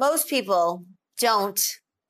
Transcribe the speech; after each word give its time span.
most 0.00 0.30
people 0.30 0.86
don't 1.18 1.60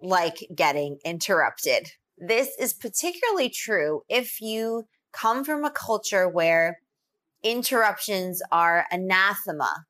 like 0.00 0.46
getting 0.54 0.98
interrupted. 1.04 1.90
This 2.16 2.50
is 2.56 2.72
particularly 2.72 3.50
true 3.50 4.02
if 4.08 4.40
you 4.40 4.84
come 5.12 5.44
from 5.44 5.64
a 5.64 5.72
culture 5.72 6.28
where 6.28 6.78
interruptions 7.42 8.40
are 8.52 8.86
anathema, 8.92 9.86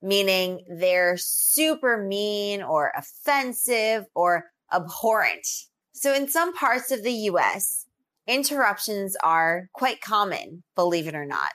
meaning 0.00 0.64
they're 0.66 1.18
super 1.18 2.02
mean 2.02 2.62
or 2.62 2.90
offensive 2.96 4.06
or 4.14 4.44
abhorrent. 4.72 5.46
So 5.92 6.14
in 6.14 6.28
some 6.28 6.54
parts 6.54 6.90
of 6.90 7.02
the 7.02 7.12
US, 7.12 7.84
interruptions 8.26 9.14
are 9.22 9.68
quite 9.74 10.00
common, 10.00 10.62
believe 10.74 11.06
it 11.06 11.14
or 11.14 11.26
not. 11.26 11.50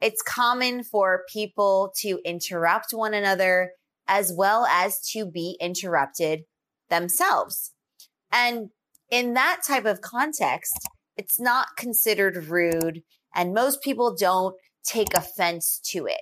It's 0.00 0.22
common 0.22 0.84
for 0.84 1.24
people 1.30 1.92
to 1.98 2.18
interrupt 2.24 2.92
one 2.92 3.12
another 3.12 3.72
as 4.08 4.32
well 4.34 4.66
as 4.66 5.00
to 5.10 5.26
be 5.26 5.56
interrupted 5.60 6.40
themselves. 6.90 7.72
And 8.32 8.70
in 9.10 9.34
that 9.34 9.60
type 9.66 9.84
of 9.84 10.00
context, 10.00 10.88
it's 11.16 11.38
not 11.38 11.76
considered 11.76 12.46
rude 12.46 13.02
and 13.34 13.54
most 13.54 13.82
people 13.82 14.16
don't 14.18 14.56
take 14.84 15.14
offense 15.14 15.80
to 15.84 16.06
it. 16.06 16.20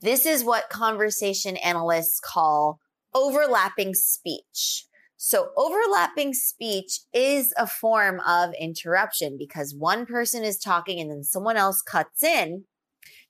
This 0.00 0.26
is 0.26 0.44
what 0.44 0.68
conversation 0.68 1.56
analysts 1.56 2.20
call 2.20 2.78
overlapping 3.14 3.94
speech. 3.94 4.86
So 5.16 5.50
overlapping 5.56 6.34
speech 6.34 7.00
is 7.14 7.54
a 7.56 7.66
form 7.66 8.20
of 8.26 8.52
interruption 8.60 9.36
because 9.38 9.74
one 9.74 10.04
person 10.04 10.44
is 10.44 10.58
talking 10.58 11.00
and 11.00 11.10
then 11.10 11.24
someone 11.24 11.56
else 11.56 11.80
cuts 11.80 12.22
in 12.22 12.64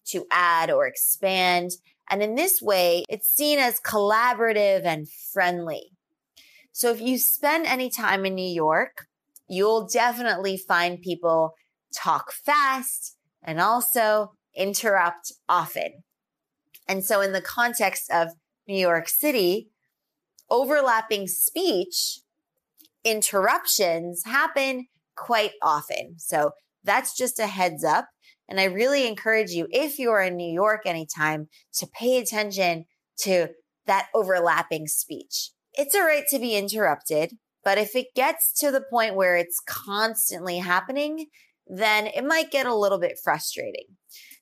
to 0.06 0.26
add 0.30 0.70
or 0.70 0.86
expand 0.86 1.70
and 2.10 2.22
in 2.22 2.34
this 2.34 2.60
way, 2.60 3.04
it's 3.08 3.28
seen 3.28 3.58
as 3.58 3.80
collaborative 3.80 4.84
and 4.84 5.08
friendly. 5.32 5.90
So 6.72 6.90
if 6.90 7.00
you 7.00 7.18
spend 7.18 7.66
any 7.66 7.88
time 7.88 8.26
in 8.26 8.34
New 8.34 8.52
York, 8.52 9.06
you'll 9.48 9.86
definitely 9.86 10.56
find 10.56 11.00
people 11.00 11.54
talk 11.94 12.32
fast 12.32 13.16
and 13.42 13.60
also 13.60 14.32
interrupt 14.56 15.32
often. 15.48 16.02
And 16.88 17.04
so 17.04 17.20
in 17.20 17.32
the 17.32 17.40
context 17.40 18.10
of 18.10 18.28
New 18.66 18.78
York 18.78 19.08
City, 19.08 19.68
overlapping 20.50 21.26
speech 21.26 22.20
interruptions 23.04 24.24
happen 24.24 24.86
quite 25.16 25.52
often. 25.62 26.16
So 26.18 26.50
that's 26.82 27.16
just 27.16 27.38
a 27.38 27.46
heads 27.46 27.84
up. 27.84 28.06
And 28.48 28.60
I 28.60 28.64
really 28.64 29.06
encourage 29.06 29.50
you, 29.50 29.66
if 29.70 29.98
you're 29.98 30.20
in 30.20 30.36
New 30.36 30.52
York 30.52 30.82
anytime, 30.84 31.48
to 31.78 31.86
pay 31.86 32.18
attention 32.18 32.84
to 33.18 33.48
that 33.86 34.08
overlapping 34.14 34.86
speech. 34.86 35.50
It's 35.72 35.94
all 35.94 36.04
right 36.04 36.24
to 36.30 36.38
be 36.38 36.56
interrupted, 36.56 37.32
but 37.64 37.78
if 37.78 37.96
it 37.96 38.14
gets 38.14 38.52
to 38.60 38.70
the 38.70 38.84
point 38.90 39.14
where 39.14 39.36
it's 39.36 39.60
constantly 39.66 40.58
happening, 40.58 41.26
then 41.66 42.06
it 42.06 42.24
might 42.24 42.50
get 42.50 42.66
a 42.66 42.74
little 42.74 42.98
bit 42.98 43.18
frustrating. 43.22 43.86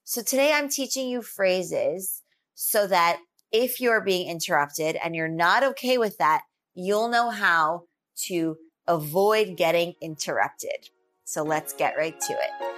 So 0.04 0.22
today 0.22 0.52
I'm 0.52 0.68
teaching 0.68 1.08
you 1.08 1.22
phrases 1.22 2.22
so 2.54 2.86
that 2.88 3.18
if 3.52 3.80
you're 3.80 4.02
being 4.02 4.28
interrupted 4.28 4.96
and 4.96 5.14
you're 5.14 5.28
not 5.28 5.62
okay 5.62 5.98
with 5.98 6.18
that, 6.18 6.42
you'll 6.74 7.08
know 7.08 7.30
how 7.30 7.82
to 8.26 8.56
avoid 8.86 9.56
getting 9.56 9.94
interrupted. 10.00 10.88
So 11.24 11.42
let's 11.42 11.72
get 11.72 11.96
right 11.96 12.18
to 12.18 12.32
it. 12.32 12.71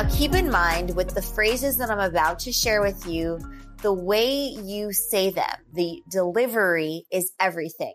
Now, 0.00 0.08
keep 0.08 0.32
in 0.32 0.50
mind 0.50 0.96
with 0.96 1.14
the 1.14 1.20
phrases 1.20 1.76
that 1.76 1.90
I'm 1.90 2.00
about 2.00 2.38
to 2.40 2.52
share 2.52 2.80
with 2.80 3.06
you, 3.06 3.38
the 3.82 3.92
way 3.92 4.46
you 4.46 4.94
say 4.94 5.28
them, 5.28 5.54
the 5.74 6.02
delivery 6.10 7.04
is 7.12 7.32
everything. 7.38 7.92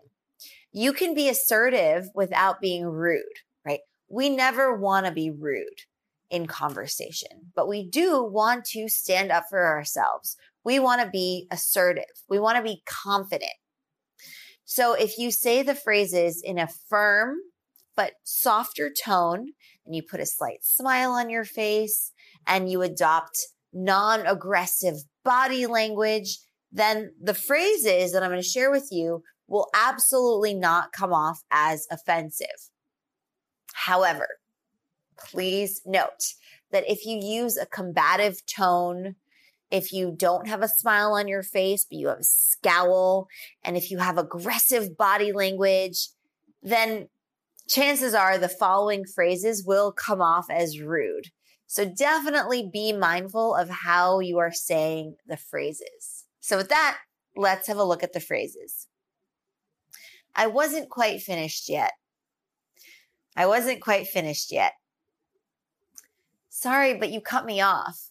You 0.70 0.92
can 0.92 1.14
be 1.14 1.28
assertive 1.28 2.08
without 2.14 2.60
being 2.60 2.86
rude, 2.86 3.24
right? 3.64 3.80
We 4.08 4.28
never 4.28 4.76
want 4.76 5.06
to 5.06 5.10
be 5.10 5.32
rude 5.32 5.80
in 6.30 6.46
conversation, 6.46 7.50
but 7.56 7.66
we 7.66 7.90
do 7.90 8.22
want 8.22 8.66
to 8.66 8.88
stand 8.88 9.32
up 9.32 9.46
for 9.50 9.66
ourselves. 9.66 10.36
We 10.62 10.78
want 10.78 11.02
to 11.02 11.10
be 11.10 11.48
assertive. 11.50 12.04
We 12.28 12.38
want 12.38 12.56
to 12.56 12.62
be 12.62 12.84
confident. 12.86 13.50
So 14.64 14.94
if 14.94 15.18
you 15.18 15.32
say 15.32 15.64
the 15.64 15.74
phrases 15.74 16.40
in 16.40 16.60
a 16.60 16.68
firm 16.88 17.38
but 17.96 18.12
softer 18.22 18.90
tone 18.90 19.52
and 19.84 19.94
you 19.94 20.02
put 20.02 20.20
a 20.20 20.26
slight 20.26 20.62
smile 20.62 21.12
on 21.12 21.30
your 21.30 21.44
face 21.44 22.12
and 22.46 22.70
you 22.70 22.82
adopt 22.82 23.46
non 23.72 24.26
aggressive 24.26 24.96
body 25.24 25.66
language, 25.66 26.38
then 26.70 27.12
the 27.20 27.34
phrases 27.34 28.12
that 28.12 28.22
I'm 28.22 28.30
going 28.30 28.42
to 28.42 28.48
share 28.48 28.70
with 28.70 28.88
you 28.90 29.22
will 29.48 29.68
absolutely 29.74 30.54
not 30.54 30.92
come 30.92 31.12
off 31.12 31.42
as 31.50 31.86
offensive. 31.90 32.70
However, 33.74 34.26
please 35.18 35.80
note 35.86 36.34
that 36.72 36.84
if 36.90 37.06
you 37.06 37.18
use 37.18 37.56
a 37.56 37.66
combative 37.66 38.44
tone, 38.46 39.16
if 39.70 39.92
you 39.92 40.14
don't 40.16 40.48
have 40.48 40.62
a 40.62 40.68
smile 40.68 41.12
on 41.12 41.28
your 41.28 41.42
face, 41.42 41.84
but 41.84 41.98
you 41.98 42.08
have 42.08 42.18
a 42.18 42.24
scowl, 42.24 43.28
and 43.64 43.76
if 43.76 43.90
you 43.90 43.98
have 43.98 44.18
aggressive 44.18 44.96
body 44.96 45.32
language, 45.32 46.08
then 46.62 47.08
chances 47.68 48.14
are 48.14 48.38
the 48.38 48.48
following 48.48 49.04
phrases 49.04 49.64
will 49.66 49.92
come 49.92 50.20
off 50.20 50.46
as 50.50 50.80
rude. 50.80 51.30
So 51.66 51.84
definitely 51.84 52.68
be 52.72 52.92
mindful 52.92 53.54
of 53.54 53.68
how 53.68 54.20
you 54.20 54.38
are 54.38 54.52
saying 54.52 55.16
the 55.26 55.36
phrases. 55.36 56.24
So 56.40 56.56
with 56.56 56.68
that, 56.68 56.98
let's 57.34 57.66
have 57.66 57.76
a 57.76 57.84
look 57.84 58.02
at 58.02 58.12
the 58.12 58.20
phrases. 58.20 58.86
I 60.34 60.46
wasn't 60.46 60.90
quite 60.90 61.20
finished 61.22 61.68
yet. 61.68 61.92
I 63.36 63.46
wasn't 63.46 63.80
quite 63.80 64.06
finished 64.06 64.52
yet. 64.52 64.72
Sorry, 66.48 66.94
but 66.94 67.10
you 67.10 67.20
cut 67.20 67.44
me 67.44 67.60
off. 67.60 68.10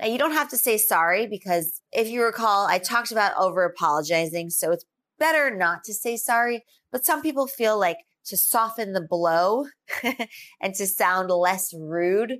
Now 0.00 0.06
you 0.06 0.18
don't 0.18 0.32
have 0.32 0.48
to 0.50 0.56
say 0.56 0.78
sorry 0.78 1.26
because 1.26 1.80
if 1.92 2.08
you 2.08 2.22
recall, 2.24 2.66
I 2.66 2.78
talked 2.78 3.12
about 3.12 3.36
over 3.36 3.64
apologizing. 3.64 4.50
So 4.50 4.72
it's 4.72 4.84
better 5.18 5.54
not 5.54 5.84
to 5.84 5.94
say 5.94 6.16
sorry, 6.16 6.64
but 6.90 7.04
some 7.04 7.22
people 7.22 7.46
feel 7.46 7.78
like 7.78 7.98
to 8.28 8.36
soften 8.36 8.92
the 8.92 9.06
blow 9.06 9.66
and 10.60 10.74
to 10.74 10.86
sound 10.86 11.30
less 11.30 11.72
rude 11.74 12.38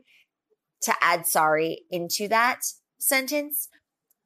to 0.82 0.94
add 1.00 1.26
sorry 1.26 1.82
into 1.91 2.28
that 2.28 2.60
sentence. 2.99 3.69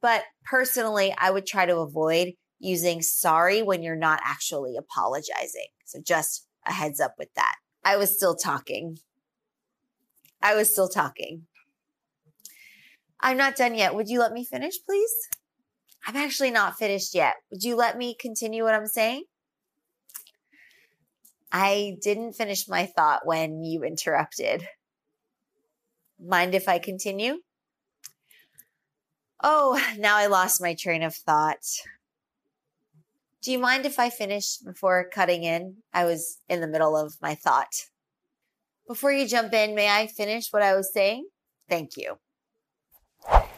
But 0.01 0.25
personally, 0.45 1.15
I 1.17 1.31
would 1.31 1.47
try 1.47 1.67
to 1.67 1.78
avoid 1.78 2.34
using 2.59 3.03
sorry 3.03 3.62
when 3.62 3.83
you're 3.83 3.97
not 3.97 4.21
actually 4.25 4.77
apologizing. 4.77 5.69
So 5.84 6.01
just 6.05 6.47
a 6.67 6.72
heads 6.72 7.01
up 7.01 7.15
with 7.19 7.33
that. 7.34 7.55
I 7.84 7.97
was 7.97 8.15
still 8.15 8.37
talking. 8.37 8.99
I 10.43 10.55
was 10.55 10.71
still 10.71 10.89
talking. 10.89 11.47
I'm 13.21 13.36
not 13.36 13.57
done 13.57 13.75
yet. 13.75 13.95
Would 13.95 14.09
you 14.09 14.19
let 14.19 14.33
me 14.33 14.45
finish, 14.45 14.75
please? 14.84 15.13
I'm 16.07 16.16
actually 16.16 16.51
not 16.51 16.77
finished 16.77 17.15
yet. 17.15 17.34
Would 17.51 17.63
you 17.63 17.77
let 17.77 17.97
me 17.97 18.16
continue 18.19 18.65
what 18.65 18.75
I'm 18.75 18.86
saying? 18.86 19.25
I 21.53 21.99
didn't 22.01 22.33
finish 22.33 22.66
my 22.66 22.87
thought 22.87 23.27
when 23.27 23.63
you 23.63 23.84
interrupted. 23.84 24.66
Mind 26.19 26.54
if 26.54 26.66
I 26.66 26.78
continue? 26.78 27.41
Oh, 29.43 29.81
now 29.99 30.16
I 30.16 30.27
lost 30.27 30.63
my 30.63 30.75
train 30.75 31.03
of 31.03 31.15
thought. 31.15 31.63
Do 33.43 33.53
you 33.53 33.59
mind 33.59 33.84
if 33.84 33.99
I 33.99 34.09
finish 34.09 34.57
before 34.59 35.10
cutting 35.13 35.43
in? 35.45 35.78
I 35.93 36.04
was 36.04 36.39
in 36.49 36.60
the 36.60 36.69
middle 36.69 36.97
of 36.97 37.16
my 37.21 37.34
thought. 37.34 37.87
Before 38.89 39.13
you 39.13 39.28
jump 39.28 39.53
in, 39.53 39.75
may 39.75 39.91
I 39.91 40.07
finish 40.07 40.53
what 40.53 40.63
I 40.63 40.75
was 40.75 40.93
saying? 40.93 41.27
Thank 41.69 41.97
you. 41.97 42.19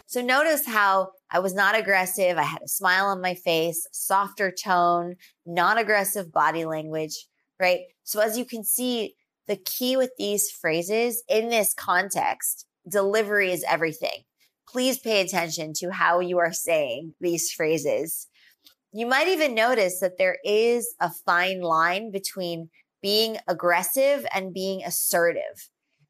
So 0.06 0.20
notice 0.20 0.66
how 0.66 1.12
I 1.30 1.38
was 1.38 1.54
not 1.54 1.78
aggressive. 1.78 2.38
I 2.38 2.42
had 2.42 2.62
a 2.62 2.68
smile 2.68 3.06
on 3.06 3.20
my 3.20 3.34
face, 3.34 3.86
softer 3.92 4.50
tone, 4.50 5.16
non 5.46 5.78
aggressive 5.78 6.32
body 6.32 6.64
language 6.64 7.26
right? 7.60 7.80
So 8.02 8.20
as 8.20 8.36
you 8.38 8.44
can 8.44 8.64
see, 8.64 9.14
the 9.46 9.56
key 9.56 9.96
with 9.96 10.10
these 10.18 10.50
phrases 10.50 11.22
in 11.28 11.50
this 11.50 11.74
context, 11.74 12.66
delivery 12.88 13.52
is 13.52 13.64
everything. 13.68 14.24
Please 14.68 14.98
pay 14.98 15.20
attention 15.20 15.72
to 15.76 15.90
how 15.90 16.20
you 16.20 16.38
are 16.38 16.52
saying 16.52 17.14
these 17.20 17.52
phrases. 17.52 18.26
You 18.92 19.06
might 19.06 19.28
even 19.28 19.54
notice 19.54 20.00
that 20.00 20.18
there 20.18 20.38
is 20.44 20.94
a 21.00 21.10
fine 21.26 21.60
line 21.60 22.10
between 22.10 22.70
being 23.02 23.36
aggressive 23.46 24.24
and 24.34 24.54
being 24.54 24.82
assertive. 24.82 25.68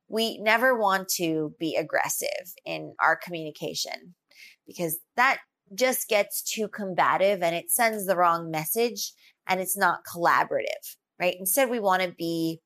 We 0.08 0.38
never 0.38 0.78
want 0.78 1.08
to 1.16 1.54
be 1.58 1.74
aggressive 1.74 2.54
in 2.64 2.94
our 3.02 3.16
communication 3.16 4.14
because 4.66 4.98
that 5.16 5.38
just 5.74 6.08
gets 6.08 6.42
too 6.42 6.68
combative 6.68 7.42
and 7.42 7.56
it 7.56 7.70
sends 7.70 8.06
the 8.06 8.16
wrong 8.16 8.50
message 8.50 9.12
and 9.48 9.60
it's 9.60 9.76
not 9.76 10.00
collaborative, 10.04 10.96
right? 11.18 11.36
Instead, 11.38 11.70
we 11.70 11.80
want 11.80 12.02
to 12.02 12.12
be 12.16 12.60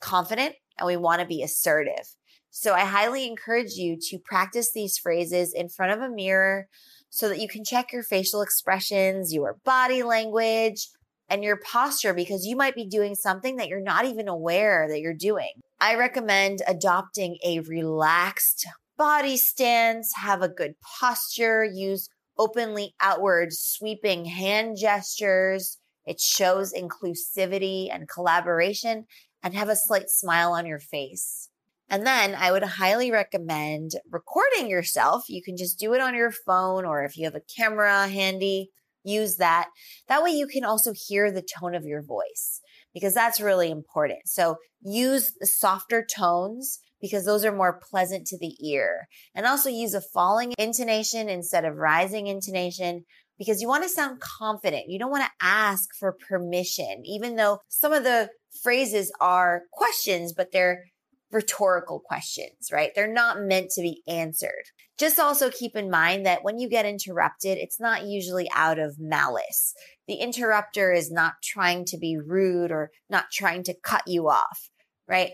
confident 0.00 0.54
and 0.78 0.86
we 0.86 0.96
want 0.96 1.20
to 1.20 1.26
be 1.26 1.42
assertive. 1.42 2.14
So 2.50 2.74
I 2.74 2.80
highly 2.80 3.26
encourage 3.26 3.72
you 3.72 3.98
to 4.08 4.18
practice 4.18 4.72
these 4.72 4.98
phrases 4.98 5.52
in 5.54 5.68
front 5.68 5.92
of 5.92 6.00
a 6.00 6.12
mirror 6.12 6.66
so 7.10 7.28
that 7.28 7.40
you 7.40 7.48
can 7.48 7.64
check 7.64 7.92
your 7.92 8.02
facial 8.02 8.42
expressions, 8.42 9.32
your 9.32 9.56
body 9.64 10.02
language, 10.02 10.88
and 11.28 11.44
your 11.44 11.58
posture 11.58 12.14
because 12.14 12.46
you 12.46 12.56
might 12.56 12.74
be 12.74 12.86
doing 12.86 13.14
something 13.14 13.56
that 13.56 13.68
you're 13.68 13.82
not 13.82 14.04
even 14.06 14.28
aware 14.28 14.88
that 14.88 15.00
you're 15.00 15.14
doing. 15.14 15.52
I 15.80 15.94
recommend 15.96 16.62
adopting 16.66 17.38
a 17.44 17.60
relaxed 17.60 18.66
body 18.96 19.36
stance, 19.36 20.12
have 20.16 20.42
a 20.42 20.48
good 20.48 20.74
posture, 20.98 21.64
use 21.64 22.08
openly 22.38 22.94
outward 23.00 23.52
sweeping 23.52 24.24
hand 24.24 24.76
gestures. 24.78 25.78
It 26.08 26.20
shows 26.20 26.72
inclusivity 26.72 27.88
and 27.92 28.08
collaboration 28.08 29.04
and 29.42 29.54
have 29.54 29.68
a 29.68 29.76
slight 29.76 30.08
smile 30.08 30.52
on 30.52 30.64
your 30.64 30.78
face. 30.78 31.50
And 31.90 32.06
then 32.06 32.34
I 32.34 32.50
would 32.50 32.62
highly 32.62 33.10
recommend 33.10 33.92
recording 34.10 34.70
yourself. 34.70 35.24
You 35.28 35.42
can 35.42 35.58
just 35.58 35.78
do 35.78 35.92
it 35.92 36.00
on 36.00 36.14
your 36.14 36.30
phone 36.30 36.86
or 36.86 37.04
if 37.04 37.18
you 37.18 37.26
have 37.26 37.34
a 37.34 37.42
camera 37.56 38.08
handy, 38.08 38.70
use 39.04 39.36
that. 39.36 39.68
That 40.08 40.22
way 40.22 40.30
you 40.30 40.46
can 40.46 40.64
also 40.64 40.92
hear 40.94 41.30
the 41.30 41.46
tone 41.60 41.74
of 41.74 41.84
your 41.84 42.02
voice 42.02 42.62
because 42.94 43.12
that's 43.12 43.38
really 43.38 43.70
important. 43.70 44.20
So 44.26 44.56
use 44.82 45.34
the 45.38 45.46
softer 45.46 46.06
tones 46.16 46.80
because 47.02 47.26
those 47.26 47.44
are 47.44 47.54
more 47.54 47.80
pleasant 47.90 48.26
to 48.28 48.38
the 48.38 48.56
ear. 48.66 49.08
And 49.34 49.44
also 49.44 49.68
use 49.68 49.92
a 49.92 50.00
falling 50.00 50.54
intonation 50.58 51.28
instead 51.28 51.66
of 51.66 51.76
rising 51.76 52.28
intonation 52.28 53.04
because 53.38 53.60
you 53.60 53.68
want 53.68 53.84
to 53.84 53.88
sound 53.88 54.20
confident. 54.20 54.88
You 54.88 54.98
don't 54.98 55.10
want 55.10 55.24
to 55.24 55.46
ask 55.46 55.88
for 55.98 56.16
permission, 56.28 57.02
even 57.04 57.36
though 57.36 57.60
some 57.68 57.92
of 57.92 58.04
the 58.04 58.30
phrases 58.62 59.12
are 59.20 59.62
questions, 59.72 60.32
but 60.32 60.52
they're 60.52 60.84
rhetorical 61.30 62.00
questions, 62.00 62.70
right? 62.72 62.90
They're 62.94 63.12
not 63.12 63.40
meant 63.40 63.70
to 63.72 63.82
be 63.82 64.02
answered. 64.08 64.64
Just 64.98 65.20
also 65.20 65.50
keep 65.50 65.76
in 65.76 65.90
mind 65.90 66.26
that 66.26 66.42
when 66.42 66.58
you 66.58 66.68
get 66.68 66.86
interrupted, 66.86 67.58
it's 67.58 67.78
not 67.78 68.06
usually 68.06 68.48
out 68.54 68.78
of 68.78 68.96
malice. 68.98 69.74
The 70.08 70.14
interrupter 70.14 70.90
is 70.92 71.12
not 71.12 71.34
trying 71.42 71.84
to 71.86 71.98
be 71.98 72.16
rude 72.16 72.72
or 72.72 72.90
not 73.08 73.26
trying 73.30 73.62
to 73.64 73.74
cut 73.82 74.02
you 74.06 74.28
off, 74.28 74.70
right? 75.06 75.32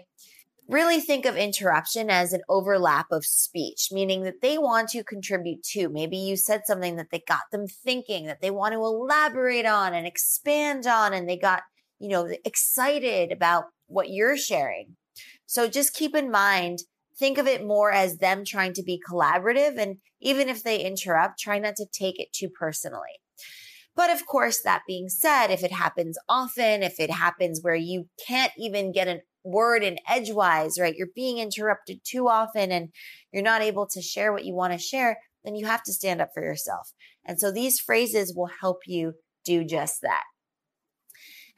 Really 0.68 1.00
think 1.00 1.26
of 1.26 1.36
interruption 1.36 2.08
as 2.10 2.32
an 2.32 2.40
overlap 2.48 3.06
of 3.10 3.24
speech, 3.24 3.88
meaning 3.92 4.22
that 4.22 4.40
they 4.40 4.56
want 4.56 4.88
to 4.90 5.04
contribute 5.04 5.62
to. 5.72 5.88
Maybe 5.88 6.16
you 6.16 6.36
said 6.36 6.62
something 6.64 6.96
that 6.96 7.08
they 7.10 7.22
got 7.28 7.42
them 7.52 7.66
thinking, 7.66 8.26
that 8.26 8.40
they 8.40 8.50
want 8.50 8.72
to 8.72 8.78
elaborate 8.78 9.66
on 9.66 9.92
and 9.92 10.06
expand 10.06 10.86
on, 10.86 11.12
and 11.12 11.28
they 11.28 11.36
got, 11.36 11.62
you 11.98 12.08
know, 12.08 12.30
excited 12.44 13.30
about 13.30 13.64
what 13.86 14.08
you're 14.08 14.38
sharing 14.38 14.96
so 15.46 15.68
just 15.68 15.94
keep 15.94 16.14
in 16.14 16.30
mind, 16.30 16.80
think 17.18 17.38
of 17.38 17.46
it 17.46 17.64
more 17.64 17.92
as 17.92 18.18
them 18.18 18.44
trying 18.44 18.72
to 18.74 18.82
be 18.82 19.00
collaborative. 19.08 19.78
And 19.78 19.98
even 20.20 20.48
if 20.48 20.62
they 20.62 20.80
interrupt, 20.80 21.38
try 21.38 21.58
not 21.58 21.76
to 21.76 21.86
take 21.92 22.18
it 22.18 22.32
too 22.32 22.48
personally. 22.48 23.20
But 23.96 24.10
of 24.10 24.26
course, 24.26 24.60
that 24.62 24.82
being 24.88 25.08
said, 25.08 25.48
if 25.48 25.62
it 25.62 25.70
happens 25.70 26.18
often, 26.28 26.82
if 26.82 26.98
it 26.98 27.12
happens 27.12 27.60
where 27.62 27.76
you 27.76 28.08
can't 28.26 28.52
even 28.58 28.90
get 28.90 29.06
a 29.06 29.20
word 29.44 29.84
in 29.84 29.98
edgewise, 30.08 30.78
right? 30.80 30.96
You're 30.96 31.08
being 31.14 31.38
interrupted 31.38 32.00
too 32.02 32.28
often 32.28 32.72
and 32.72 32.88
you're 33.32 33.42
not 33.42 33.62
able 33.62 33.86
to 33.88 34.00
share 34.00 34.32
what 34.32 34.44
you 34.44 34.54
want 34.54 34.72
to 34.72 34.78
share, 34.78 35.18
then 35.44 35.54
you 35.54 35.66
have 35.66 35.82
to 35.84 35.92
stand 35.92 36.20
up 36.20 36.30
for 36.34 36.42
yourself. 36.42 36.92
And 37.24 37.38
so 37.38 37.52
these 37.52 37.78
phrases 37.78 38.34
will 38.34 38.50
help 38.60 38.80
you 38.86 39.14
do 39.44 39.64
just 39.64 40.00
that. 40.00 40.24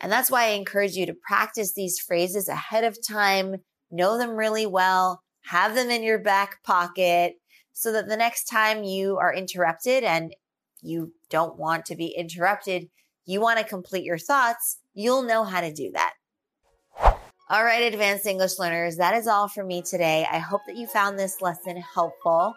And 0.00 0.12
that's 0.12 0.30
why 0.30 0.46
I 0.46 0.50
encourage 0.50 0.94
you 0.94 1.06
to 1.06 1.14
practice 1.14 1.72
these 1.72 1.98
phrases 1.98 2.48
ahead 2.48 2.84
of 2.84 2.98
time, 3.06 3.56
know 3.90 4.18
them 4.18 4.30
really 4.30 4.66
well, 4.66 5.22
have 5.46 5.74
them 5.74 5.88
in 5.88 6.02
your 6.02 6.18
back 6.18 6.62
pocket 6.64 7.34
so 7.72 7.92
that 7.92 8.08
the 8.08 8.16
next 8.16 8.44
time 8.44 8.84
you 8.84 9.16
are 9.16 9.32
interrupted 9.32 10.02
and 10.02 10.34
you 10.82 11.12
don't 11.30 11.58
want 11.58 11.86
to 11.86 11.96
be 11.96 12.08
interrupted, 12.08 12.88
you 13.24 13.40
want 13.40 13.58
to 13.58 13.64
complete 13.64 14.04
your 14.04 14.18
thoughts, 14.18 14.78
you'll 14.92 15.22
know 15.22 15.44
how 15.44 15.60
to 15.60 15.72
do 15.72 15.90
that. 15.92 16.14
All 17.48 17.62
right, 17.62 17.92
advanced 17.92 18.26
English 18.26 18.58
learners, 18.58 18.96
that 18.96 19.14
is 19.14 19.28
all 19.28 19.46
for 19.46 19.62
me 19.62 19.80
today. 19.80 20.26
I 20.28 20.38
hope 20.38 20.62
that 20.66 20.74
you 20.74 20.88
found 20.88 21.16
this 21.16 21.40
lesson 21.40 21.76
helpful. 21.76 22.56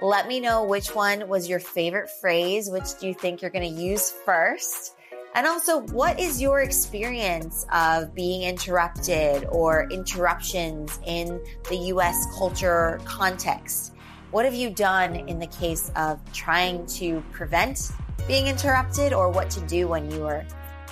Let 0.00 0.28
me 0.28 0.40
know 0.40 0.64
which 0.64 0.94
one 0.94 1.28
was 1.28 1.46
your 1.46 1.60
favorite 1.60 2.08
phrase. 2.22 2.70
Which 2.70 2.98
do 2.98 3.06
you 3.06 3.12
think 3.12 3.42
you're 3.42 3.50
going 3.50 3.68
to 3.68 3.82
use 3.82 4.10
first? 4.24 4.96
And 5.34 5.46
also, 5.46 5.80
what 5.88 6.18
is 6.18 6.40
your 6.40 6.60
experience 6.60 7.66
of 7.70 8.14
being 8.14 8.44
interrupted 8.44 9.44
or 9.44 9.86
interruptions 9.90 10.98
in 11.04 11.38
the 11.68 11.76
US 11.92 12.24
culture 12.38 12.98
context? 13.04 13.92
What 14.30 14.46
have 14.46 14.54
you 14.54 14.70
done 14.70 15.16
in 15.16 15.38
the 15.38 15.48
case 15.48 15.92
of 15.96 16.18
trying 16.32 16.86
to 16.86 17.22
prevent 17.30 17.90
being 18.26 18.46
interrupted 18.46 19.12
or 19.12 19.28
what 19.28 19.50
to 19.50 19.60
do 19.66 19.86
when 19.86 20.10
you 20.10 20.24
are 20.24 20.46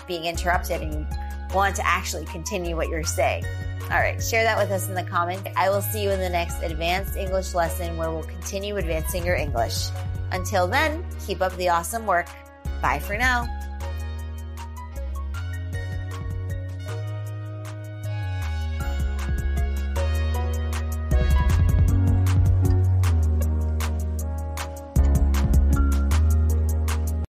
being 0.07 0.27
interrupted 0.27 0.83
and 0.83 1.07
want 1.55 1.77
to 1.77 1.87
actually 1.87 2.25
continue 2.27 2.77
what 2.77 2.89
you're 2.89 3.05
saying? 3.05 3.45
All 3.91 3.99
right, 3.99 4.23
share 4.23 4.45
that 4.45 4.59
with 4.59 4.71
us 4.71 4.89
in 4.89 4.95
the 4.95 5.03
comments. 5.03 5.49
I 5.57 5.71
will 5.71 5.81
see 5.81 6.03
you 6.03 6.11
in 6.11 6.21
the 6.21 6.29
next 6.29 6.63
advanced 6.63 7.17
English 7.17 7.55
lesson 7.55 7.97
where 7.97 8.11
we'll 8.11 8.23
continue 8.25 8.77
advancing 8.77 9.25
your 9.25 9.37
English. 9.37 9.89
Until 10.31 10.67
then, 10.67 11.07
keep 11.27 11.41
up 11.41 11.57
the 11.57 11.71
awesome 11.71 12.05
work. 12.05 12.29
Bye 12.83 12.99
for 12.99 13.17
now. 13.17 13.58